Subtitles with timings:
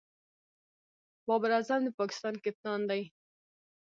[1.27, 3.03] بابر اعظم د پاکستان کپتان دئ.